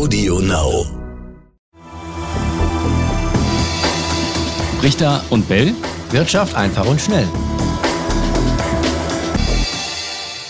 Audio 0.00 0.40
Now. 0.40 0.86
Richter 4.82 5.22
und 5.28 5.46
Bell. 5.46 5.74
Wirtschaft 6.10 6.56
einfach 6.56 6.86
und 6.86 6.98
schnell. 6.98 7.28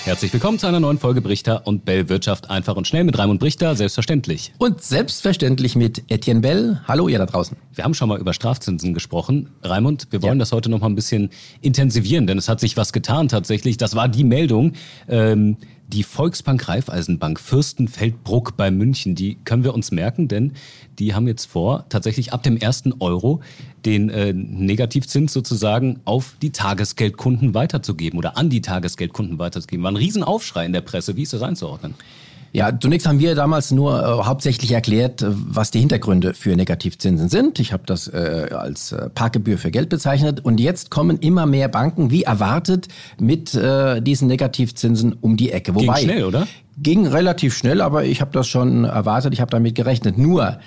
Herzlich 0.05 0.33
willkommen 0.33 0.61
zu 0.61 0.69
einer 0.69 0.79
neuen 0.79 0.99
Folge 0.99 1.21
Brichter 1.21 1.67
und 1.67 1.85
Bell 1.85 2.09
Wirtschaft 2.09 2.49
einfach 2.49 2.77
und 2.77 2.87
schnell 2.87 3.03
mit 3.03 3.19
Raimund 3.19 3.41
Brichter, 3.41 3.75
selbstverständlich. 3.75 4.53
Und 4.59 4.83
selbstverständlich 4.83 5.75
mit 5.75 6.05
Etienne 6.09 6.41
Bell. 6.41 6.81
Hallo 6.87 7.09
ihr 7.09 7.19
da 7.19 7.27
draußen. 7.27 7.57
Wir 7.75 7.83
haben 7.83 7.95
schon 7.95 8.09
mal 8.09 8.21
über 8.21 8.33
Strafzinsen 8.33 8.95
gesprochen. 8.95 9.51
Raimund, 9.65 10.07
wir 10.11 10.23
wollen 10.23 10.35
ja. 10.35 10.39
das 10.39 10.53
heute 10.53 10.71
noch 10.71 10.79
mal 10.79 10.87
ein 10.87 10.95
bisschen 10.95 11.31
intensivieren, 11.61 12.29
denn 12.29 12.39
es 12.39 12.49
hat 12.49 12.61
sich 12.61 12.77
was 12.77 12.93
getan 12.93 13.27
tatsächlich. 13.27 13.79
Das 13.79 13.97
war 13.97 14.09
die 14.09 14.23
Meldung. 14.23 14.75
Ähm, 15.09 15.57
die 15.93 16.05
Volksbank 16.05 16.69
Raiffeisenbank 16.69 17.41
Fürstenfeldbruck 17.41 18.57
bei 18.57 18.71
München, 18.71 19.15
die 19.15 19.37
können 19.45 19.65
wir 19.65 19.75
uns 19.75 19.91
merken, 19.91 20.29
denn 20.29 20.53
die 20.99 21.15
haben 21.15 21.27
jetzt 21.27 21.47
vor, 21.47 21.87
tatsächlich 21.89 22.33
ab 22.33 22.43
dem 22.43 22.57
ersten 22.57 22.95
Euro 23.01 23.41
den 23.85 24.09
äh, 24.09 24.33
Negativzins 24.33 25.33
sozusagen 25.33 26.01
auf 26.05 26.35
die 26.41 26.51
Tagesgeldkunden 26.51 27.55
weiterzugeben 27.55 28.19
oder 28.19 28.37
an 28.37 28.51
die 28.51 28.61
Tagesgeldkunden 28.61 29.39
weiterzugeben. 29.39 29.83
War 29.83 29.93
ein 29.93 29.97
Riesenaufschrei 29.97 30.65
in 30.67 30.73
der 30.73 30.83
Presse. 30.83 31.17
Wie 31.17 31.23
ist 31.23 31.33
das 31.33 31.43
einzuordnen? 31.43 31.95
Ja, 32.53 32.77
zunächst 32.79 33.07
haben 33.07 33.21
wir 33.21 33.35
damals 33.35 33.71
nur 33.71 34.01
äh, 34.03 34.25
hauptsächlich 34.25 34.73
erklärt, 34.73 35.23
äh, 35.23 35.27
was 35.31 35.71
die 35.71 35.79
Hintergründe 35.79 36.35
für 36.35 36.57
Negativzinsen 36.57 37.29
sind. 37.29 37.61
Ich 37.61 37.73
habe 37.73 37.85
das 37.87 38.09
äh, 38.09 38.49
als 38.53 38.93
äh, 38.93 39.09
Parkgebühr 39.11 39.57
für 39.57 39.71
Geld 39.71 39.89
bezeichnet. 39.89 40.45
Und 40.45 40.59
jetzt 40.59 40.91
kommen 40.91 41.19
immer 41.19 41.47
mehr 41.47 41.69
Banken, 41.69 42.11
wie 42.11 42.25
erwartet, 42.25 42.89
mit 43.21 43.55
äh, 43.55 44.01
diesen 44.01 44.27
Negativzinsen 44.27 45.13
um 45.21 45.37
die 45.37 45.53
Ecke. 45.53 45.75
Wobei, 45.75 46.01
ging 46.01 46.11
schnell, 46.11 46.25
oder? 46.25 46.49
Ging 46.79 47.07
relativ 47.07 47.57
schnell, 47.57 47.81
aber 47.81 48.05
ich 48.05 48.21
habe 48.21 48.33
das 48.33 48.49
schon 48.49 48.85
erwartet, 48.85 49.33
ich 49.33 49.41
habe 49.41 49.51
damit 49.51 49.75
gerechnet. 49.75 50.19
Nur 50.19 50.59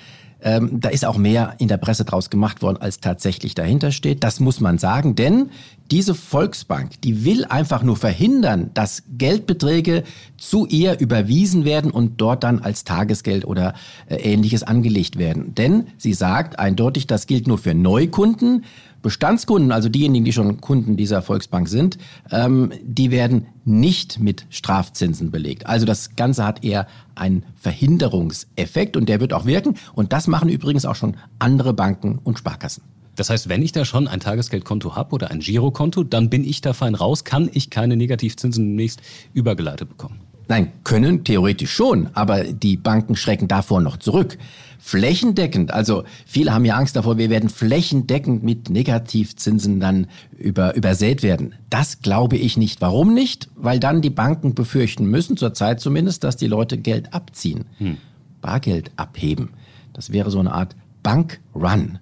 ähm, 0.44 0.78
da 0.80 0.90
ist 0.90 1.04
auch 1.06 1.16
mehr 1.16 1.54
in 1.58 1.68
der 1.68 1.78
Presse 1.78 2.04
draus 2.04 2.28
gemacht 2.28 2.60
worden, 2.62 2.76
als 2.80 3.00
tatsächlich 3.00 3.54
dahinter 3.54 3.90
steht. 3.90 4.22
Das 4.22 4.40
muss 4.40 4.60
man 4.60 4.78
sagen, 4.78 5.16
denn 5.16 5.50
diese 5.90 6.14
Volksbank, 6.14 7.00
die 7.00 7.24
will 7.24 7.46
einfach 7.46 7.82
nur 7.82 7.96
verhindern, 7.96 8.70
dass 8.74 9.02
Geldbeträge 9.16 10.04
zu 10.36 10.66
ihr 10.66 11.00
überwiesen 11.00 11.64
werden 11.64 11.90
und 11.90 12.20
dort 12.20 12.44
dann 12.44 12.60
als 12.60 12.84
Tagesgeld 12.84 13.46
oder 13.46 13.74
äh, 14.06 14.16
ähnliches 14.16 14.62
angelegt 14.62 15.18
werden. 15.18 15.54
Denn 15.54 15.86
sie 15.96 16.12
sagt 16.12 16.58
eindeutig, 16.58 17.06
das 17.06 17.26
gilt 17.26 17.48
nur 17.48 17.58
für 17.58 17.74
Neukunden. 17.74 18.64
Bestandskunden, 19.04 19.70
also 19.70 19.90
diejenigen, 19.90 20.24
die 20.24 20.32
schon 20.32 20.62
Kunden 20.62 20.96
dieser 20.96 21.20
Volksbank 21.20 21.68
sind, 21.68 21.98
ähm, 22.30 22.72
die 22.82 23.10
werden 23.10 23.46
nicht 23.66 24.18
mit 24.18 24.46
Strafzinsen 24.48 25.30
belegt. 25.30 25.66
Also 25.66 25.84
das 25.84 26.16
Ganze 26.16 26.46
hat 26.46 26.64
eher 26.64 26.86
einen 27.14 27.44
Verhinderungseffekt 27.54 28.96
und 28.96 29.10
der 29.10 29.20
wird 29.20 29.34
auch 29.34 29.44
wirken. 29.44 29.74
Und 29.94 30.14
das 30.14 30.26
machen 30.26 30.48
übrigens 30.48 30.86
auch 30.86 30.96
schon 30.96 31.18
andere 31.38 31.74
Banken 31.74 32.18
und 32.24 32.38
Sparkassen. 32.38 32.82
Das 33.14 33.28
heißt, 33.28 33.50
wenn 33.50 33.62
ich 33.62 33.72
da 33.72 33.84
schon 33.84 34.08
ein 34.08 34.20
Tagesgeldkonto 34.20 34.96
habe 34.96 35.14
oder 35.14 35.30
ein 35.30 35.40
Girokonto, 35.40 36.02
dann 36.02 36.30
bin 36.30 36.42
ich 36.42 36.62
da 36.62 36.72
fein 36.72 36.94
raus, 36.94 37.24
kann 37.24 37.50
ich 37.52 37.68
keine 37.68 37.98
Negativzinsen 37.98 38.64
demnächst 38.64 39.02
übergeleitet 39.34 39.90
bekommen. 39.90 40.20
Nein, 40.48 40.72
können 40.84 41.24
theoretisch 41.24 41.72
schon, 41.72 42.10
aber 42.12 42.44
die 42.44 42.76
Banken 42.76 43.16
schrecken 43.16 43.48
davor 43.48 43.80
noch 43.80 43.96
zurück. 43.96 44.36
Flächendeckend, 44.78 45.72
also 45.72 46.04
viele 46.26 46.52
haben 46.52 46.66
ja 46.66 46.76
Angst 46.76 46.94
davor, 46.94 47.16
wir 47.16 47.30
werden 47.30 47.48
flächendeckend 47.48 48.42
mit 48.42 48.68
Negativzinsen 48.68 49.80
dann 49.80 50.08
über, 50.36 50.74
übersät 50.76 51.22
werden. 51.22 51.54
Das 51.70 52.02
glaube 52.02 52.36
ich 52.36 52.58
nicht. 52.58 52.82
Warum 52.82 53.14
nicht? 53.14 53.48
Weil 53.56 53.80
dann 53.80 54.02
die 54.02 54.10
Banken 54.10 54.54
befürchten 54.54 55.06
müssen, 55.06 55.38
zurzeit 55.38 55.80
zumindest, 55.80 56.22
dass 56.22 56.36
die 56.36 56.48
Leute 56.48 56.76
Geld 56.76 57.14
abziehen, 57.14 57.64
hm. 57.78 57.96
Bargeld 58.42 58.90
abheben. 58.96 59.50
Das 59.94 60.12
wäre 60.12 60.30
so 60.30 60.38
eine 60.38 60.52
Art 60.52 60.76
Bankrun 61.02 61.98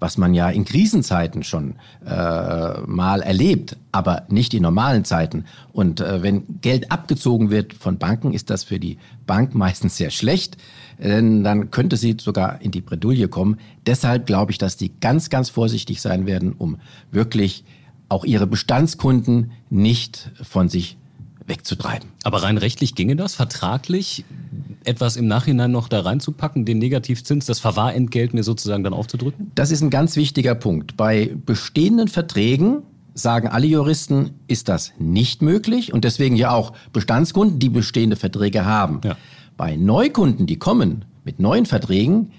was 0.00 0.18
man 0.18 0.34
ja 0.34 0.48
in 0.48 0.64
Krisenzeiten 0.64 1.42
schon 1.42 1.74
äh, 2.06 2.80
mal 2.86 3.20
erlebt, 3.20 3.76
aber 3.92 4.24
nicht 4.28 4.54
in 4.54 4.62
normalen 4.62 5.04
Zeiten. 5.04 5.44
Und 5.72 6.00
äh, 6.00 6.22
wenn 6.22 6.60
Geld 6.60 6.92
abgezogen 6.92 7.50
wird 7.50 7.74
von 7.74 7.98
Banken, 7.98 8.32
ist 8.32 8.50
das 8.50 8.64
für 8.64 8.78
die 8.78 8.98
Bank 9.26 9.54
meistens 9.54 9.96
sehr 9.96 10.10
schlecht, 10.10 10.56
denn 10.98 11.44
dann 11.44 11.70
könnte 11.70 11.96
sie 11.96 12.16
sogar 12.20 12.60
in 12.60 12.70
die 12.70 12.80
Bredouille 12.80 13.28
kommen. 13.28 13.58
Deshalb 13.86 14.26
glaube 14.26 14.52
ich, 14.52 14.58
dass 14.58 14.76
die 14.76 14.92
ganz, 15.00 15.30
ganz 15.30 15.50
vorsichtig 15.50 16.00
sein 16.00 16.26
werden, 16.26 16.52
um 16.52 16.78
wirklich 17.10 17.64
auch 18.08 18.24
ihre 18.24 18.46
Bestandskunden 18.46 19.52
nicht 19.70 20.30
von 20.42 20.68
sich 20.68 20.96
wegzutreiben. 21.48 22.10
Aber 22.22 22.42
rein 22.42 22.58
rechtlich 22.58 22.94
ginge 22.94 23.16
das, 23.16 23.34
vertraglich 23.34 24.24
etwas 24.84 25.16
im 25.16 25.26
Nachhinein 25.26 25.72
noch 25.72 25.88
da 25.88 26.00
reinzupacken, 26.00 26.64
den 26.64 26.78
Negativzins, 26.78 27.46
das 27.46 27.58
Verwahrentgelt 27.58 28.34
mir 28.34 28.42
sozusagen 28.42 28.84
dann 28.84 28.94
aufzudrücken? 28.94 29.50
Das 29.54 29.70
ist 29.70 29.82
ein 29.82 29.90
ganz 29.90 30.16
wichtiger 30.16 30.54
Punkt. 30.54 30.96
Bei 30.96 31.34
bestehenden 31.46 32.08
Verträgen 32.08 32.82
sagen 33.14 33.48
alle 33.48 33.66
Juristen, 33.66 34.30
ist 34.46 34.68
das 34.68 34.92
nicht 34.98 35.42
möglich 35.42 35.92
und 35.92 36.04
deswegen 36.04 36.36
ja 36.36 36.52
auch 36.52 36.72
Bestandskunden, 36.92 37.58
die 37.58 37.68
bestehende 37.68 38.16
Verträge 38.16 38.64
haben. 38.64 39.00
Ja. 39.04 39.16
Bei 39.56 39.76
Neukunden, 39.76 40.46
die 40.46 40.58
kommen 40.58 41.04
mit 41.24 41.40
neuen 41.40 41.66
Verträgen, 41.66 42.30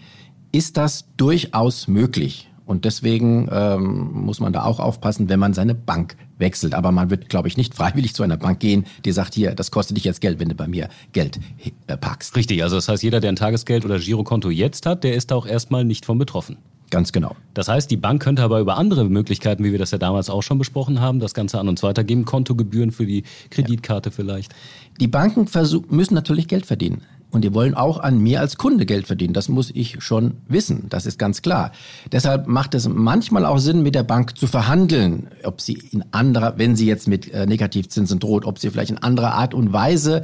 ist 0.52 0.78
das 0.78 1.06
durchaus 1.18 1.88
möglich. 1.88 2.50
Und 2.66 2.86
deswegen 2.86 3.50
ähm, 3.52 4.12
muss 4.14 4.40
man 4.40 4.54
da 4.54 4.64
auch 4.64 4.80
aufpassen, 4.80 5.28
wenn 5.28 5.40
man 5.40 5.54
seine 5.54 5.76
Bank 5.76 6.16
wechselt. 6.40 6.74
Aber 6.74 6.92
man 6.92 7.10
wird, 7.10 7.30
glaube 7.30 7.48
ich, 7.48 7.58
nicht 7.58 7.74
freiwillig 7.76 8.16
zu 8.16 8.24
einer 8.24 8.38
Bank 8.38 8.60
gehen, 8.60 8.86
die 9.06 9.12
sagt, 9.12 9.36
hier, 9.36 9.56
das 9.56 9.72
kostet 9.72 9.98
dich 9.98 10.04
jetzt 10.04 10.22
Geld, 10.22 10.40
wenn 10.40 10.50
du 10.50 10.56
bei 10.56 10.68
mir 10.68 10.90
Geld 11.14 11.40
äh, 11.88 11.98
packst. 11.98 12.36
Richtig, 12.36 12.64
also 12.64 12.76
das 12.76 12.88
heißt, 12.88 13.04
jeder, 13.04 13.20
der 13.20 13.32
ein 13.32 13.36
Tagesgeld 13.36 13.86
oder 13.86 14.00
Girokonto 14.00 14.50
jetzt 14.50 14.86
hat, 14.86 15.04
der 15.04 15.14
ist 15.14 15.32
da 15.32 15.36
auch 15.36 15.46
erstmal 15.46 15.86
nicht 15.86 16.06
von 16.06 16.18
betroffen. 16.18 16.58
Ganz 16.90 17.12
genau. 17.12 17.36
Das 17.54 17.68
heißt, 17.68 17.92
die 17.92 17.98
Bank 17.98 18.22
könnte 18.22 18.42
aber 18.42 18.60
über 18.60 18.78
andere 18.78 19.06
Möglichkeiten, 19.06 19.64
wie 19.64 19.72
wir 19.72 19.78
das 19.78 19.92
ja 19.92 20.00
damals 20.00 20.30
auch 20.30 20.42
schon 20.42 20.58
besprochen 20.58 21.00
haben, 21.00 21.20
das 21.20 21.36
Ganze 21.36 21.60
an 21.60 21.68
uns 21.70 21.84
weitergeben, 21.84 22.26
Kontogebühren 22.26 22.92
für 22.92 23.06
die 23.06 23.24
Kreditkarte 23.52 24.10
ja. 24.10 24.16
vielleicht. 24.16 24.54
Die 25.00 25.08
Banken 25.08 25.48
müssen 25.90 26.16
natürlich 26.16 26.48
Geld 26.48 26.66
verdienen. 26.66 27.04
Und 27.32 27.44
die 27.44 27.54
wollen 27.54 27.76
auch 27.76 28.00
an 28.00 28.20
mir 28.20 28.40
als 28.40 28.58
Kunde 28.58 28.88
Geld 28.88 29.06
verdienen. 29.06 29.34
Das 29.34 29.50
muss 29.50 29.70
ich 29.74 29.98
schon 30.04 30.38
wissen. 30.48 30.88
Das 30.90 31.06
ist 31.06 31.20
ganz 31.20 31.44
klar. 31.44 31.72
Deshalb 32.12 32.48
macht 32.48 32.74
es 32.74 32.90
manchmal 32.90 33.46
auch 33.46 33.60
Sinn, 33.60 33.84
mit 33.84 33.94
der 33.94 34.04
Bank 34.04 34.38
zu 34.38 34.48
verhandeln, 34.48 35.28
ob 35.44 35.62
sie 35.62 35.74
in 35.92 36.04
anderer, 36.12 36.58
wenn 36.58 36.76
sie 36.76 36.88
jetzt 36.88 37.08
mit 37.08 37.32
äh, 37.32 37.46
Negativzinsen 37.46 38.20
droht, 38.20 38.46
ob 38.46 38.58
sie 38.58 38.72
vielleicht 38.72 38.92
in 38.92 38.98
anderer 38.98 39.34
Art 39.34 39.54
und 39.54 39.72
Weise 39.72 40.24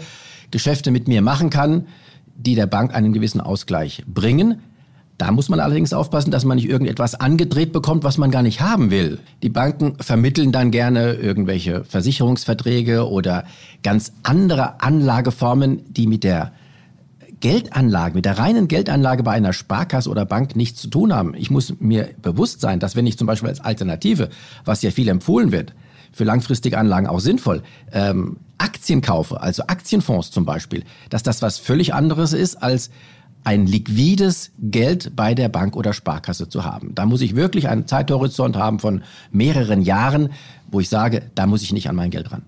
Geschäfte 0.49 0.89
mit 0.89 1.07
mir 1.07 1.21
machen 1.21 1.49
kann, 1.49 1.87
die 2.35 2.55
der 2.55 2.67
Bank 2.67 2.93
einen 2.95 3.13
gewissen 3.13 3.41
Ausgleich 3.41 4.03
bringen. 4.07 4.61
Da 5.17 5.31
muss 5.31 5.47
man 5.47 5.61
allerdings 5.61 5.93
aufpassen, 5.93 6.31
dass 6.31 6.43
man 6.43 6.57
nicht 6.57 6.67
irgendetwas 6.67 7.15
angedreht 7.15 7.71
bekommt, 7.71 8.03
was 8.03 8.17
man 8.17 8.31
gar 8.31 8.41
nicht 8.41 8.59
haben 8.59 8.91
will. 8.91 9.19
Die 9.43 9.49
Banken 9.49 9.95
vermitteln 10.01 10.51
dann 10.51 10.71
gerne 10.71 11.13
irgendwelche 11.13 11.85
Versicherungsverträge 11.85 13.07
oder 13.09 13.45
ganz 13.81 14.11
andere 14.23 14.81
Anlageformen, 14.81 15.93
die 15.93 16.07
mit 16.07 16.25
der 16.25 16.51
Geldanlage, 17.39 18.15
mit 18.15 18.25
der 18.25 18.37
reinen 18.37 18.67
Geldanlage 18.67 19.23
bei 19.23 19.31
einer 19.31 19.53
Sparkasse 19.53 20.09
oder 20.09 20.25
Bank 20.25 20.55
nichts 20.55 20.81
zu 20.81 20.87
tun 20.87 21.13
haben. 21.13 21.33
Ich 21.35 21.51
muss 21.51 21.73
mir 21.79 22.09
bewusst 22.21 22.61
sein, 22.61 22.79
dass 22.79 22.95
wenn 22.95 23.07
ich 23.07 23.17
zum 23.17 23.27
Beispiel 23.27 23.49
als 23.49 23.61
Alternative, 23.61 24.29
was 24.63 24.81
ja 24.81 24.91
viel 24.91 25.07
empfohlen 25.07 25.51
wird, 25.51 25.73
für 26.11 26.23
langfristige 26.23 26.77
Anlagen 26.77 27.07
auch 27.07 27.19
sinnvoll, 27.19 27.61
ähm, 27.91 28.37
Aktien 28.57 29.01
kaufe, 29.01 29.41
also 29.41 29.63
Aktienfonds 29.67 30.31
zum 30.31 30.45
Beispiel, 30.45 30.83
dass 31.09 31.23
das 31.23 31.41
was 31.41 31.57
völlig 31.57 31.93
anderes 31.93 32.31
ist 32.31 32.55
als 32.55 32.89
ein 33.43 33.67
liquides 33.67 34.51
Geld 34.59 35.15
bei 35.15 35.35
der 35.35 35.49
Bank 35.49 35.75
oder 35.75 35.93
Sparkasse 35.93 36.49
zu 36.49 36.63
haben. 36.63 36.95
Da 36.95 37.05
muss 37.05 37.21
ich 37.21 37.35
wirklich 37.35 37.67
einen 37.67 37.85
Zeithorizont 37.85 38.55
haben 38.55 38.79
von 38.79 39.03
mehreren 39.31 39.81
Jahren, 39.81 40.29
wo 40.71 40.79
ich 40.79 40.89
sage, 40.89 41.21
da 41.35 41.45
muss 41.45 41.61
ich 41.61 41.73
nicht 41.73 41.89
an 41.89 41.95
mein 41.95 42.09
Geld 42.09 42.31
ran 42.31 42.43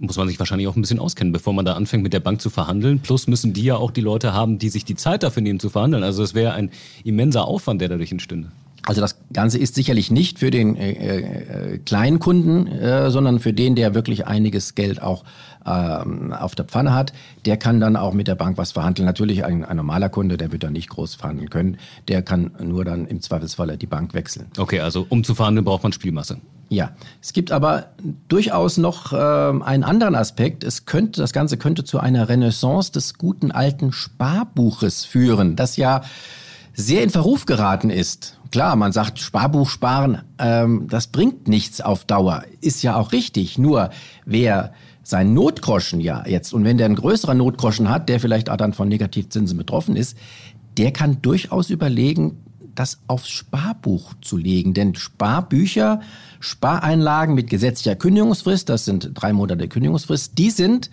muss 0.00 0.16
man 0.16 0.26
sich 0.28 0.38
wahrscheinlich 0.38 0.66
auch 0.66 0.76
ein 0.76 0.80
bisschen 0.80 0.98
auskennen, 0.98 1.32
bevor 1.32 1.52
man 1.52 1.64
da 1.64 1.74
anfängt 1.74 2.02
mit 2.02 2.14
der 2.14 2.20
Bank 2.20 2.40
zu 2.40 2.48
verhandeln. 2.48 3.00
Plus 3.00 3.26
müssen 3.26 3.52
die 3.52 3.64
ja 3.64 3.76
auch 3.76 3.90
die 3.90 4.00
Leute 4.00 4.32
haben, 4.32 4.58
die 4.58 4.70
sich 4.70 4.84
die 4.84 4.96
Zeit 4.96 5.22
dafür 5.22 5.42
nehmen 5.42 5.60
zu 5.60 5.68
verhandeln. 5.68 6.02
Also 6.02 6.22
es 6.22 6.34
wäre 6.34 6.54
ein 6.54 6.70
immenser 7.04 7.44
Aufwand, 7.44 7.82
der 7.82 7.90
dadurch 7.90 8.10
entstünde. 8.10 8.50
Also 8.86 9.00
das 9.00 9.16
Ganze 9.32 9.58
ist 9.58 9.74
sicherlich 9.74 10.10
nicht 10.10 10.38
für 10.38 10.50
den 10.50 10.76
äh, 10.76 10.92
äh, 10.92 11.78
kleinen 11.78 12.18
Kunden, 12.18 12.66
äh, 12.66 13.10
sondern 13.10 13.38
für 13.38 13.52
den, 13.52 13.74
der 13.74 13.94
wirklich 13.94 14.26
einiges 14.26 14.74
Geld 14.74 15.02
auch 15.02 15.24
ähm, 15.66 16.32
auf 16.32 16.54
der 16.54 16.64
Pfanne 16.64 16.94
hat. 16.94 17.12
Der 17.44 17.56
kann 17.56 17.80
dann 17.80 17.96
auch 17.96 18.14
mit 18.14 18.28
der 18.28 18.34
Bank 18.34 18.56
was 18.58 18.72
verhandeln. 18.72 19.06
Natürlich 19.06 19.44
ein, 19.44 19.64
ein 19.64 19.76
normaler 19.76 20.08
Kunde, 20.08 20.36
der 20.36 20.52
wird 20.52 20.62
dann 20.62 20.72
nicht 20.72 20.88
groß 20.88 21.16
verhandeln 21.16 21.50
können. 21.50 21.76
Der 22.08 22.22
kann 22.22 22.52
nur 22.62 22.84
dann 22.84 23.06
im 23.06 23.20
Zweifelsfalle 23.20 23.76
die 23.76 23.86
Bank 23.86 24.14
wechseln. 24.14 24.46
Okay, 24.56 24.80
also 24.80 25.06
um 25.08 25.24
zu 25.24 25.34
verhandeln 25.34 25.64
braucht 25.64 25.82
man 25.82 25.92
Spielmasse. 25.92 26.38
Ja, 26.72 26.92
es 27.20 27.32
gibt 27.32 27.50
aber 27.50 27.86
durchaus 28.28 28.78
noch 28.78 29.12
äh, 29.12 29.16
einen 29.16 29.82
anderen 29.82 30.14
Aspekt. 30.14 30.62
Es 30.62 30.86
könnte, 30.86 31.20
das 31.20 31.32
Ganze 31.32 31.56
könnte 31.56 31.82
zu 31.82 31.98
einer 31.98 32.28
Renaissance 32.28 32.92
des 32.92 33.18
guten 33.18 33.50
alten 33.50 33.92
Sparbuches 33.92 35.04
führen, 35.04 35.56
das 35.56 35.76
ja 35.76 36.02
sehr 36.80 37.02
in 37.02 37.10
Verruf 37.10 37.46
geraten 37.46 37.90
ist. 37.90 38.38
Klar, 38.50 38.74
man 38.76 38.92
sagt 38.92 39.18
Sparbuch 39.20 39.68
sparen, 39.68 40.22
ähm, 40.38 40.86
das 40.88 41.06
bringt 41.06 41.46
nichts 41.46 41.80
auf 41.80 42.04
Dauer, 42.04 42.42
ist 42.60 42.82
ja 42.82 42.96
auch 42.96 43.12
richtig. 43.12 43.58
Nur 43.58 43.90
wer 44.24 44.72
sein 45.02 45.34
Notgroschen 45.34 46.00
ja 46.00 46.24
jetzt, 46.26 46.52
und 46.52 46.64
wenn 46.64 46.76
der 46.76 46.86
einen 46.86 46.96
größeren 46.96 47.38
Notgroschen 47.38 47.88
hat, 47.88 48.08
der 48.08 48.20
vielleicht 48.20 48.50
auch 48.50 48.56
dann 48.56 48.72
von 48.72 48.88
Negativzinsen 48.88 49.56
betroffen 49.56 49.96
ist, 49.96 50.16
der 50.78 50.92
kann 50.92 51.22
durchaus 51.22 51.70
überlegen, 51.70 52.38
das 52.74 53.00
aufs 53.06 53.28
Sparbuch 53.28 54.14
zu 54.20 54.36
legen. 54.36 54.74
Denn 54.74 54.94
Sparbücher, 54.94 56.00
Spareinlagen 56.38 57.34
mit 57.34 57.50
gesetzlicher 57.50 57.96
Kündigungsfrist, 57.96 58.68
das 58.68 58.84
sind 58.84 59.10
drei 59.14 59.32
Monate 59.32 59.68
Kündigungsfrist, 59.68 60.38
die 60.38 60.50
sind 60.50 60.90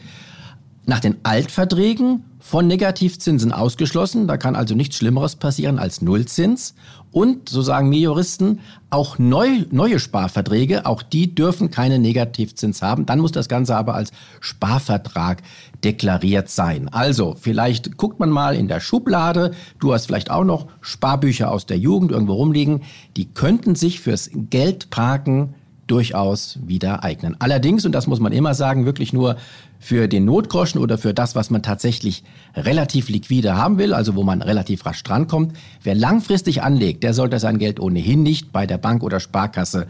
nach 0.88 1.01
den 1.01 1.18
Altverträgen 1.24 2.24
von 2.39 2.66
Negativzinsen 2.66 3.51
ausgeschlossen. 3.51 4.25
Da 4.25 4.38
kann 4.38 4.56
also 4.56 4.74
nichts 4.74 4.95
Schlimmeres 4.95 5.36
passieren 5.36 5.80
als 5.80 6.01
Nullzins. 6.01 6.75
Und, 7.12 7.50
so 7.50 7.62
sagen 7.62 7.89
mir 7.89 8.00
Juristen, 8.00 8.62
auch 8.89 9.19
neu, 9.19 9.66
neue 9.69 10.00
Sparverträge, 10.00 10.86
auch 10.86 11.01
die 11.01 11.36
dürfen 11.36 11.72
keine 11.72 12.00
Negativzins 12.00 12.81
haben. 12.81 13.06
Dann 13.06 13.19
muss 13.19 13.34
das 13.34 13.50
Ganze 13.50 13.75
aber 13.75 13.95
als 13.95 14.12
Sparvertrag 14.39 15.42
deklariert 15.84 16.50
sein. 16.50 16.88
Also, 16.90 17.36
vielleicht 17.40 17.98
guckt 17.98 18.19
man 18.19 18.30
mal 18.30 18.56
in 18.56 18.69
der 18.69 18.80
Schublade. 18.80 19.51
Du 19.80 19.94
hast 19.94 20.06
vielleicht 20.06 20.31
auch 20.31 20.45
noch 20.45 20.68
Sparbücher 20.80 21.51
aus 21.51 21.66
der 21.66 21.78
Jugend 21.78 22.12
irgendwo 22.12 22.33
rumliegen. 22.33 22.83
Die 23.18 23.25
könnten 23.25 23.75
sich 23.75 24.00
fürs 24.00 24.30
Geldparken 24.33 25.56
durchaus 25.88 26.60
wieder 26.66 27.04
eignen. 27.04 27.36
Allerdings, 27.39 27.86
und 27.86 27.94
das 27.94 28.07
muss 28.07 28.19
man 28.19 28.31
immer 28.31 28.54
sagen, 28.54 28.86
wirklich 28.86 29.13
nur 29.13 29.38
für 29.80 30.07
den 30.07 30.25
Notgroschen 30.25 30.81
oder 30.81 30.98
für 30.98 31.13
das, 31.13 31.36
was 31.36 31.50
man 31.50 31.63
tatsächlich 31.63 32.24
relativ 32.56 33.10
liquide 33.10 33.56
haben 33.56 33.78
will, 33.78 33.94
also 33.94 34.16
wo 34.16 34.24
man 34.24 34.42
relativ 34.42 34.86
rasch 34.86 35.04
drankommt. 35.04 35.57
Wer 35.81 35.95
langfristig 35.95 36.62
anlegt, 36.62 37.04
der 37.04 37.13
sollte 37.13 37.39
sein 37.39 37.57
Geld 37.57 37.80
ohnehin 37.80 38.24
nicht 38.24 38.51
bei 38.51 38.66
der 38.68 38.78
Bank 38.78 39.04
oder 39.04 39.19
Sparkasse 39.19 39.88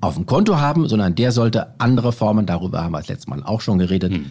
auf 0.00 0.14
dem 0.16 0.26
Konto 0.26 0.58
haben, 0.58 0.88
sondern 0.88 1.14
der 1.14 1.32
sollte 1.32 1.78
andere 1.80 2.12
Formen, 2.12 2.44
darüber 2.44 2.82
haben 2.82 2.92
wir 2.92 2.98
das 2.98 3.08
letzte 3.08 3.30
Mal 3.30 3.42
auch 3.42 3.60
schon 3.60 3.78
geredet, 3.78 4.12
hm. 4.12 4.26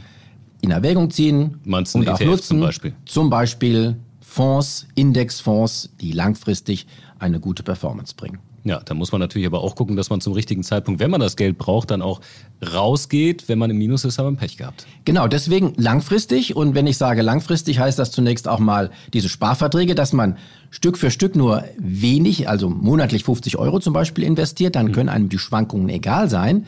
in 0.62 0.72
Erwägung 0.72 1.10
ziehen 1.10 1.60
Meinst 1.64 1.96
und 1.96 2.04
ETF 2.04 2.14
auch 2.14 2.26
nutzen. 2.26 2.48
Zum 2.48 2.60
Beispiel? 2.60 2.94
zum 3.06 3.30
Beispiel 3.30 3.96
Fonds, 4.20 4.88
Indexfonds, 4.96 5.90
die 6.00 6.12
langfristig 6.12 6.88
eine 7.20 7.40
gute 7.40 7.64
Performance 7.64 8.14
bringen. 8.16 8.40
Ja, 8.64 8.80
da 8.86 8.94
muss 8.94 9.12
man 9.12 9.20
natürlich 9.20 9.48
aber 9.48 9.62
auch 9.62 9.76
gucken, 9.76 9.96
dass 9.96 10.10
man 10.10 10.22
zum 10.22 10.34
richtigen 10.34 10.64
Zeitpunkt, 10.64 11.00
wenn 11.00 11.10
man 11.10 11.20
das 11.20 11.36
Geld 11.36 11.58
braucht, 11.58 11.90
dann 11.90 12.02
auch 12.02 12.22
rausgeht. 12.62 13.50
Wenn 13.50 13.58
man 13.58 13.72
im 13.72 13.78
Minus 13.78 14.06
ist, 14.06 14.20
hat 14.20 14.26
man 14.26 14.38
Pech 14.38 14.58
gehabt. 14.58 14.86
Genau, 15.04 15.28
deswegen 15.28 15.74
langfristig. 15.78 16.56
Und 16.56 16.76
wenn 16.76 16.86
ich 16.86 16.98
sage 16.98 17.24
langfristig, 17.24 17.80
heißt 17.80 17.98
das 17.98 18.12
zunächst 18.12 18.48
auch 18.48 18.60
mal 18.60 18.92
diese 19.14 19.30
Sparverträge, 19.30 19.96
dass 19.96 20.14
man 20.14 20.38
Stück 20.70 20.98
für 20.98 21.10
Stück 21.10 21.36
nur 21.36 21.64
wenig, 21.78 22.48
also 22.48 22.70
monatlich 22.70 23.24
50 23.24 23.58
Euro 23.58 23.80
zum 23.80 23.94
Beispiel 23.94 24.24
investiert. 24.24 24.76
Dann 24.76 24.88
mhm. 24.88 24.92
können 24.92 25.10
einem 25.10 25.30
die 25.30 25.40
Schwankungen 25.40 25.90
egal 25.90 26.30
sein. 26.30 26.68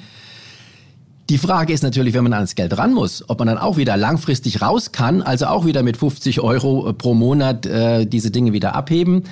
Die 1.29 1.37
Frage 1.37 1.71
ist 1.71 1.83
natürlich, 1.83 2.13
wenn 2.13 2.23
man 2.23 2.33
ans 2.33 2.53
Geld 2.53 2.77
ran 2.77 2.93
muss, 2.93 3.23
ob 3.29 3.39
man 3.39 3.47
dann 3.47 3.57
auch 3.57 3.77
wieder 3.77 3.95
langfristig 3.95 4.61
raus 4.61 4.91
kann, 4.91 5.21
also 5.21 5.45
auch 5.45 5.65
wieder 5.65 5.81
mit 5.81 5.95
50 5.95 6.41
Euro 6.41 6.89
äh, 6.89 6.93
pro 6.93 7.13
Monat 7.13 7.65
äh, 7.65 8.05
diese 8.05 8.29
Dinge 8.29 8.51
wieder 8.51 8.75
abheben. 8.75 9.23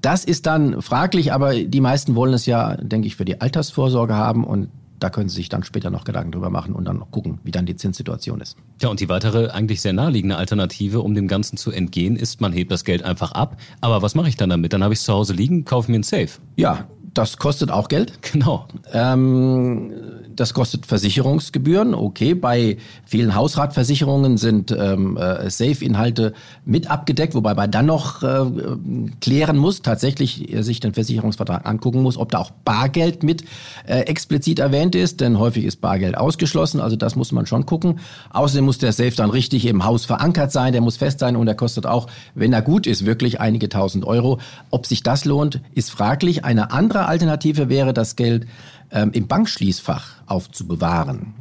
Das 0.00 0.24
ist 0.24 0.46
dann 0.46 0.80
fraglich, 0.80 1.32
aber 1.32 1.54
die 1.54 1.80
meisten 1.80 2.14
wollen 2.14 2.32
es 2.32 2.46
ja, 2.46 2.76
denke 2.76 3.06
ich, 3.06 3.16
für 3.16 3.24
die 3.24 3.40
Altersvorsorge 3.40 4.14
haben 4.14 4.44
und 4.44 4.68
da 5.00 5.08
können 5.08 5.28
Sie 5.28 5.36
sich 5.36 5.48
dann 5.48 5.64
später 5.64 5.90
noch 5.90 6.04
Gedanken 6.04 6.32
drüber 6.32 6.50
machen 6.50 6.74
und 6.74 6.84
dann 6.84 6.98
noch 6.98 7.10
gucken, 7.10 7.38
wie 7.42 7.50
dann 7.50 7.66
die 7.66 7.74
Zinssituation 7.74 8.40
ist. 8.40 8.56
Ja, 8.82 8.90
und 8.90 9.00
die 9.00 9.08
weitere, 9.08 9.48
eigentlich 9.48 9.80
sehr 9.80 9.94
naheliegende 9.94 10.36
Alternative, 10.36 11.00
um 11.00 11.14
dem 11.14 11.26
Ganzen 11.26 11.56
zu 11.56 11.70
entgehen, 11.70 12.16
ist, 12.16 12.40
man 12.40 12.52
hebt 12.52 12.70
das 12.70 12.84
Geld 12.84 13.02
einfach 13.02 13.32
ab. 13.32 13.56
Aber 13.80 14.02
was 14.02 14.14
mache 14.14 14.28
ich 14.28 14.36
dann 14.36 14.50
damit? 14.50 14.72
Dann 14.72 14.84
habe 14.84 14.92
ich 14.92 15.00
es 15.00 15.06
zu 15.06 15.14
Hause 15.14 15.32
liegen, 15.32 15.64
kaufe 15.64 15.90
mir 15.90 15.98
ein 15.98 16.02
Safe. 16.02 16.28
Ja, 16.56 16.86
das 17.14 17.38
kostet 17.38 17.70
auch 17.70 17.88
Geld. 17.88 18.18
Genau. 18.32 18.66
Ähm, 18.92 19.92
das 20.40 20.54
kostet 20.54 20.86
Versicherungsgebühren. 20.86 21.94
Okay, 21.94 22.34
bei 22.34 22.78
vielen 23.04 23.34
Hausratversicherungen 23.34 24.38
sind 24.38 24.70
ähm, 24.70 25.16
äh, 25.18 25.50
Safe-Inhalte 25.50 26.32
mit 26.64 26.90
abgedeckt, 26.90 27.34
wobei 27.34 27.54
man 27.54 27.70
dann 27.70 27.86
noch 27.86 28.22
äh, 28.22 28.46
klären 29.20 29.58
muss, 29.58 29.82
tatsächlich 29.82 30.52
äh, 30.52 30.62
sich 30.62 30.80
den 30.80 30.94
Versicherungsvertrag 30.94 31.66
angucken 31.66 32.02
muss, 32.02 32.16
ob 32.16 32.32
da 32.32 32.38
auch 32.38 32.50
Bargeld 32.64 33.22
mit 33.22 33.44
äh, 33.86 34.00
explizit 34.00 34.58
erwähnt 34.60 34.94
ist, 34.94 35.20
denn 35.20 35.38
häufig 35.38 35.64
ist 35.64 35.82
Bargeld 35.82 36.16
ausgeschlossen. 36.16 36.80
Also 36.80 36.96
das 36.96 37.16
muss 37.16 37.32
man 37.32 37.44
schon 37.44 37.66
gucken. 37.66 38.00
Außerdem 38.30 38.64
muss 38.64 38.78
der 38.78 38.92
Safe 38.92 39.14
dann 39.14 39.30
richtig 39.30 39.66
im 39.66 39.84
Haus 39.84 40.06
verankert 40.06 40.52
sein, 40.52 40.72
der 40.72 40.80
muss 40.80 40.96
fest 40.96 41.18
sein 41.18 41.36
und 41.36 41.46
der 41.46 41.54
kostet 41.54 41.84
auch, 41.84 42.06
wenn 42.34 42.52
er 42.54 42.62
gut 42.62 42.86
ist, 42.86 43.04
wirklich 43.04 43.40
einige 43.40 43.68
tausend 43.68 44.06
Euro. 44.06 44.38
Ob 44.70 44.86
sich 44.86 45.02
das 45.02 45.26
lohnt, 45.26 45.60
ist 45.74 45.90
fraglich. 45.90 46.46
Eine 46.46 46.72
andere 46.72 47.06
Alternative 47.06 47.68
wäre 47.68 47.92
das 47.92 48.16
Geld 48.16 48.46
ähm, 48.92 49.10
im 49.12 49.26
Bankschließfach 49.26 50.22
aufzubewahren. 50.26 51.34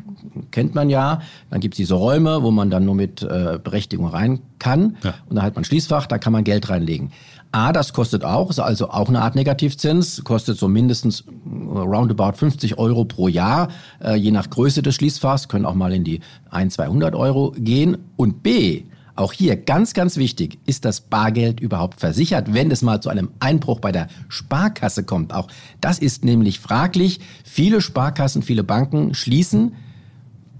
Kennt 0.51 0.75
man 0.75 0.89
ja. 0.89 1.21
Dann 1.49 1.59
gibt 1.59 1.75
es 1.75 1.77
diese 1.77 1.95
Räume, 1.95 2.43
wo 2.43 2.51
man 2.51 2.69
dann 2.69 2.85
nur 2.85 2.95
mit 2.95 3.21
äh, 3.21 3.59
Berechtigung 3.63 4.07
rein 4.07 4.39
kann. 4.59 4.97
Ja. 5.03 5.13
Und 5.27 5.37
dann 5.37 5.45
hat 5.45 5.55
man 5.55 5.63
Schließfach, 5.63 6.07
da 6.07 6.17
kann 6.17 6.33
man 6.33 6.43
Geld 6.43 6.69
reinlegen. 6.69 7.11
A, 7.51 7.73
das 7.73 7.93
kostet 7.93 8.23
auch, 8.23 8.51
ist 8.51 8.59
also 8.59 8.91
auch 8.91 9.09
eine 9.09 9.23
Art 9.23 9.33
Negativzins, 9.33 10.23
kostet 10.23 10.59
so 10.59 10.67
mindestens 10.67 11.23
roundabout 11.47 12.33
50 12.33 12.77
Euro 12.77 13.05
pro 13.05 13.27
Jahr, 13.27 13.69
äh, 14.03 14.13
je 14.15 14.29
nach 14.29 14.51
Größe 14.51 14.83
des 14.83 14.93
Schließfachs, 14.95 15.47
können 15.47 15.65
auch 15.65 15.73
mal 15.73 15.91
in 15.91 16.03
die 16.03 16.19
1, 16.51 16.75
200 16.75 17.15
Euro 17.15 17.55
gehen. 17.57 17.97
Und 18.17 18.43
B, 18.43 18.83
auch 19.19 19.33
hier 19.33 19.57
ganz, 19.57 19.93
ganz 19.93 20.17
wichtig, 20.17 20.59
ist 20.65 20.85
das 20.85 21.01
Bargeld 21.01 21.59
überhaupt 21.59 21.99
versichert, 21.99 22.53
wenn 22.53 22.71
es 22.71 22.81
mal 22.81 23.01
zu 23.01 23.09
einem 23.09 23.29
Einbruch 23.39 23.79
bei 23.79 23.91
der 23.91 24.07
Sparkasse 24.29 25.03
kommt. 25.03 25.33
Auch 25.33 25.47
das 25.81 25.99
ist 25.99 26.23
nämlich 26.23 26.59
fraglich. 26.59 27.19
Viele 27.43 27.81
Sparkassen, 27.81 28.41
viele 28.41 28.63
Banken 28.63 29.13
schließen 29.13 29.73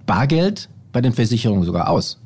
Bargeld 0.06 0.70
bei 0.92 1.02
den 1.02 1.14
Versicherungen 1.14 1.64
sogar 1.64 1.90
aus. 1.90 2.20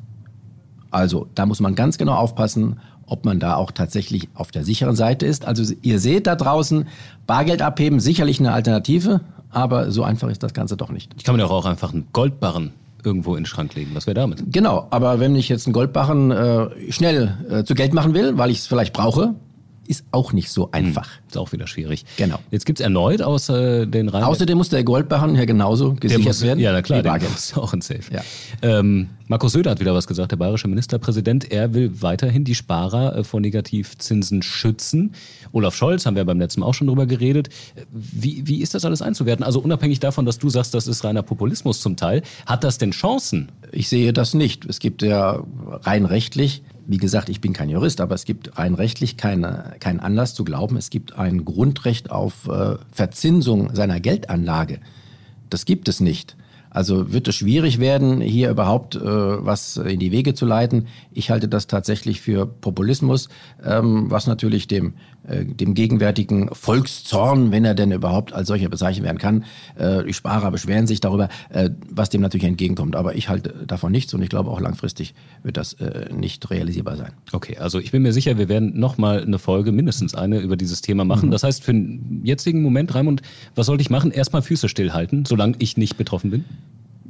Also 0.89 1.27
da 1.35 1.45
muss 1.45 1.59
man 1.59 1.75
ganz 1.75 1.97
genau 1.97 2.15
aufpassen, 2.15 2.79
ob 3.05 3.25
man 3.25 3.39
da 3.39 3.55
auch 3.55 3.71
tatsächlich 3.71 4.29
auf 4.33 4.51
der 4.51 4.63
sicheren 4.63 4.95
Seite 4.95 5.25
ist. 5.25 5.45
Also 5.45 5.73
ihr 5.81 5.99
seht 5.99 6.25
da 6.25 6.35
draußen, 6.35 6.87
Bargeld 7.27 7.61
abheben, 7.61 7.99
sicherlich 7.99 8.39
eine 8.39 8.53
Alternative, 8.53 9.21
aber 9.49 9.91
so 9.91 10.03
einfach 10.03 10.29
ist 10.29 10.41
das 10.41 10.53
Ganze 10.53 10.77
doch 10.77 10.89
nicht. 10.89 11.11
Ich 11.17 11.23
kann 11.23 11.35
mir 11.35 11.41
doch 11.41 11.51
auch 11.51 11.65
einfach 11.65 11.93
einen 11.93 12.07
Goldbarren 12.11 12.73
irgendwo 13.05 13.35
in 13.35 13.41
den 13.41 13.45
Schrank 13.45 13.75
legen. 13.75 13.91
Was 13.93 14.07
wäre 14.07 14.15
damit? 14.15 14.43
Genau, 14.47 14.87
aber 14.89 15.19
wenn 15.19 15.35
ich 15.35 15.49
jetzt 15.49 15.67
einen 15.67 15.73
Goldbarren 15.73 16.31
äh, 16.31 16.91
schnell 16.91 17.37
äh, 17.49 17.63
zu 17.63 17.75
Geld 17.75 17.93
machen 17.93 18.13
will, 18.13 18.37
weil 18.37 18.49
ich 18.49 18.59
es 18.59 18.67
vielleicht 18.67 18.93
brauche, 18.93 19.35
ist 19.87 20.05
auch 20.11 20.33
nicht 20.33 20.49
so 20.49 20.69
einfach. 20.71 21.05
Hm, 21.05 21.23
ist 21.27 21.37
auch 21.37 21.51
wieder 21.51 21.67
schwierig. 21.67 22.05
Genau. 22.17 22.39
Jetzt 22.51 22.65
gibt 22.65 22.79
es 22.79 22.83
erneut 22.83 23.21
aus 23.21 23.49
äh, 23.49 23.85
den 23.85 24.09
Reihen. 24.09 24.23
Außerdem 24.23 24.57
muss 24.57 24.69
der 24.69 24.83
Goldbarren 24.83 25.35
ja 25.35 25.45
genauso 25.45 25.93
gesichert 25.93 26.25
muss, 26.25 26.41
werden. 26.41 26.59
Ja, 26.59 26.71
na 26.71 26.81
klar, 26.81 27.01
der 27.01 27.15
ist 27.17 27.57
auch 27.57 27.73
ein 27.73 27.81
Safe. 27.81 28.01
Ja. 28.11 28.21
Ähm, 28.61 29.09
Markus 29.27 29.53
Söder 29.53 29.71
hat 29.71 29.79
wieder 29.79 29.93
was 29.93 30.07
gesagt, 30.07 30.31
der 30.31 30.37
bayerische 30.37 30.67
Ministerpräsident. 30.67 31.51
Er 31.51 31.73
will 31.73 32.01
weiterhin 32.01 32.43
die 32.43 32.55
Sparer 32.55 33.17
äh, 33.17 33.23
vor 33.23 33.39
Negativzinsen 33.39 34.41
schützen. 34.41 35.13
Olaf 35.51 35.75
Scholz, 35.75 36.05
haben 36.05 36.15
wir 36.15 36.25
beim 36.25 36.39
letzten 36.39 36.61
Mal 36.61 36.67
auch 36.67 36.73
schon 36.73 36.87
drüber 36.87 37.05
geredet. 37.05 37.49
Wie, 37.91 38.47
wie 38.47 38.61
ist 38.61 38.73
das 38.73 38.85
alles 38.85 39.01
einzuwerten? 39.01 39.43
Also 39.43 39.59
unabhängig 39.59 39.99
davon, 39.99 40.25
dass 40.25 40.39
du 40.39 40.49
sagst, 40.49 40.73
das 40.73 40.87
ist 40.87 41.03
reiner 41.03 41.23
Populismus 41.23 41.81
zum 41.81 41.95
Teil, 41.95 42.21
hat 42.45 42.63
das 42.63 42.77
denn 42.77 42.91
Chancen? 42.91 43.51
Ich 43.71 43.89
sehe 43.89 44.13
das 44.13 44.33
nicht. 44.33 44.65
Es 44.65 44.79
gibt 44.79 45.01
ja 45.01 45.43
rein 45.83 46.05
rechtlich 46.05 46.63
wie 46.85 46.97
gesagt, 46.97 47.29
ich 47.29 47.41
bin 47.41 47.53
kein 47.53 47.69
Jurist, 47.69 48.01
aber 48.01 48.15
es 48.15 48.25
gibt 48.25 48.57
rein 48.57 48.73
rechtlich 48.73 49.17
keine, 49.17 49.75
keinen 49.79 49.99
Anlass 49.99 50.33
zu 50.33 50.43
glauben, 50.43 50.77
es 50.77 50.89
gibt 50.89 51.17
ein 51.17 51.45
Grundrecht 51.45 52.11
auf 52.11 52.47
äh, 52.47 52.75
Verzinsung 52.91 53.73
seiner 53.73 53.99
Geldanlage. 53.99 54.79
Das 55.49 55.65
gibt 55.65 55.87
es 55.87 55.99
nicht. 55.99 56.35
Also 56.73 57.13
wird 57.13 57.27
es 57.27 57.35
schwierig 57.35 57.79
werden, 57.79 58.19
hier 58.19 58.49
überhaupt 58.49 58.95
äh, 58.95 59.01
was 59.01 59.77
in 59.77 59.99
die 59.99 60.11
Wege 60.11 60.33
zu 60.33 60.45
leiten. 60.45 60.87
Ich 61.11 61.29
halte 61.29 61.47
das 61.47 61.67
tatsächlich 61.67 62.19
für 62.19 62.47
Populismus, 62.47 63.29
ähm, 63.63 64.09
was 64.09 64.25
natürlich 64.25 64.67
dem, 64.67 64.95
dem 65.25 65.73
gegenwärtigen 65.73 66.49
Volkszorn, 66.53 67.51
wenn 67.51 67.63
er 67.63 67.75
denn 67.75 67.91
überhaupt 67.91 68.33
als 68.33 68.47
solcher 68.47 68.69
bezeichnet 68.69 69.05
werden 69.05 69.17
kann, 69.17 69.45
äh, 69.75 70.03
die 70.03 70.13
Sparer 70.13 70.51
beschweren 70.51 70.85
sich 70.85 70.99
darüber, 70.99 71.29
äh, 71.49 71.69
was 71.89 72.09
dem 72.09 72.21
natürlich 72.21 72.45
entgegenkommt. 72.45 72.95
Aber 72.95 73.15
ich 73.15 73.29
halte 73.29 73.65
davon 73.65 73.91
nichts 73.91 74.13
und 74.13 74.21
ich 74.21 74.29
glaube 74.29 74.49
auch 74.49 74.59
langfristig 74.59 75.13
wird 75.43 75.57
das 75.57 75.73
äh, 75.73 76.13
nicht 76.13 76.49
realisierbar 76.49 76.97
sein. 76.97 77.13
Okay, 77.31 77.57
also 77.57 77.79
ich 77.79 77.91
bin 77.91 78.01
mir 78.01 78.13
sicher, 78.13 78.37
wir 78.37 78.49
werden 78.49 78.77
nochmal 78.77 79.23
eine 79.23 79.39
Folge, 79.39 79.71
mindestens 79.71 80.13
eine, 80.13 80.39
über 80.39 80.57
dieses 80.57 80.81
Thema 80.81 81.05
machen. 81.05 81.27
Mhm. 81.27 81.31
Das 81.31 81.43
heißt, 81.43 81.63
für 81.63 81.73
den 81.73 82.21
jetzigen 82.23 82.61
Moment, 82.61 82.93
Raimund, 82.93 83.21
was 83.55 83.67
sollte 83.67 83.81
ich 83.81 83.89
machen? 83.89 84.11
Erstmal 84.11 84.41
Füße 84.41 84.67
stillhalten, 84.67 85.25
solange 85.25 85.55
ich 85.59 85.77
nicht 85.77 85.97
betroffen 85.97 86.31
bin? 86.31 86.45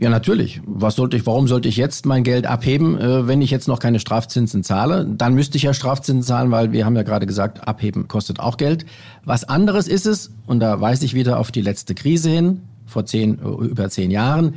Ja, 0.03 0.09
natürlich. 0.09 0.59
Was 0.65 0.97
sollte 0.97 1.15
ich, 1.15 1.25
warum 1.25 1.47
sollte 1.47 1.69
ich 1.69 1.77
jetzt 1.77 2.05
mein 2.05 2.25
Geld 2.25 2.45
abheben, 2.45 2.99
äh, 2.99 3.25
wenn 3.25 3.41
ich 3.41 3.51
jetzt 3.51 3.69
noch 3.69 3.79
keine 3.79 4.01
Strafzinsen 4.01 4.61
zahle? 4.61 5.05
Dann 5.05 5.33
müsste 5.33 5.55
ich 5.55 5.63
ja 5.63 5.73
Strafzinsen 5.73 6.23
zahlen, 6.23 6.51
weil 6.51 6.73
wir 6.73 6.85
haben 6.85 6.97
ja 6.97 7.03
gerade 7.03 7.25
gesagt, 7.25 7.65
abheben 7.65 8.09
kostet 8.09 8.41
auch 8.41 8.57
Geld. 8.57 8.85
Was 9.23 9.45
anderes 9.45 9.87
ist 9.87 10.05
es, 10.05 10.31
und 10.45 10.59
da 10.59 10.81
weise 10.81 11.05
ich 11.05 11.13
wieder 11.13 11.39
auf 11.39 11.53
die 11.53 11.61
letzte 11.61 11.95
Krise 11.95 12.29
hin, 12.29 12.63
vor 12.85 13.05
zehn, 13.05 13.35
über 13.35 13.89
zehn 13.89 14.11
Jahren, 14.11 14.55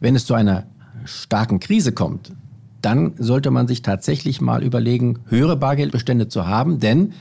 wenn 0.00 0.16
es 0.16 0.26
zu 0.26 0.34
einer 0.34 0.64
starken 1.04 1.60
Krise 1.60 1.92
kommt, 1.92 2.32
dann 2.82 3.12
sollte 3.18 3.52
man 3.52 3.68
sich 3.68 3.82
tatsächlich 3.82 4.40
mal 4.40 4.64
überlegen, 4.64 5.20
höhere 5.28 5.56
Bargeldbestände 5.56 6.26
zu 6.26 6.48
haben, 6.48 6.80
denn 6.80 7.12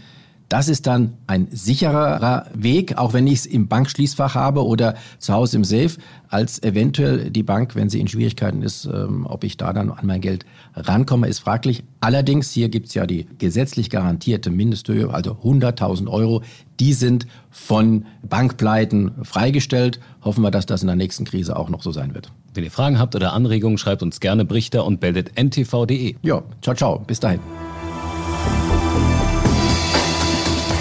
Das 0.49 0.69
ist 0.69 0.87
dann 0.87 1.13
ein 1.27 1.47
sicherer 1.51 2.45
Weg, 2.53 2.97
auch 2.97 3.13
wenn 3.13 3.27
ich 3.27 3.39
es 3.39 3.45
im 3.45 3.67
Bankschließfach 3.67 4.35
habe 4.35 4.65
oder 4.65 4.95
zu 5.19 5.33
Hause 5.33 5.57
im 5.57 5.63
Safe, 5.65 5.91
als 6.29 6.63
eventuell 6.63 7.29
die 7.31 7.43
Bank, 7.43 7.75
wenn 7.75 7.89
sie 7.89 7.99
in 7.99 8.07
Schwierigkeiten 8.07 8.61
ist, 8.61 8.85
ähm, 8.85 9.25
ob 9.25 9.43
ich 9.43 9.57
da 9.57 9.73
dann 9.73 9.91
an 9.91 10.05
mein 10.05 10.21
Geld 10.21 10.45
rankomme, 10.73 11.27
ist 11.27 11.39
fraglich. 11.39 11.83
Allerdings, 11.99 12.51
hier 12.51 12.69
gibt 12.69 12.87
es 12.87 12.93
ja 12.93 13.05
die 13.05 13.27
gesetzlich 13.37 13.89
garantierte 13.89 14.49
Mindesthöhe, 14.49 15.13
also 15.13 15.31
100.000 15.43 16.07
Euro. 16.07 16.43
Die 16.79 16.93
sind 16.93 17.27
von 17.49 18.05
Bankpleiten 18.23 19.11
freigestellt. 19.23 19.99
Hoffen 20.23 20.43
wir, 20.43 20.51
dass 20.51 20.65
das 20.65 20.81
in 20.81 20.87
der 20.87 20.95
nächsten 20.95 21.25
Krise 21.25 21.57
auch 21.57 21.69
noch 21.69 21.83
so 21.83 21.91
sein 21.91 22.13
wird. 22.13 22.31
Wenn 22.53 22.63
ihr 22.63 22.71
Fragen 22.71 22.99
habt 22.99 23.15
oder 23.15 23.33
Anregungen, 23.33 23.77
schreibt 23.77 24.01
uns 24.01 24.19
gerne 24.19 24.45
Brichter 24.45 24.85
und 24.85 24.99
beldet 24.99 25.37
ntv.de. 25.37 26.15
Ja, 26.21 26.43
ciao, 26.61 26.75
ciao. 26.75 26.99
Bis 26.99 27.19
dahin. 27.19 27.39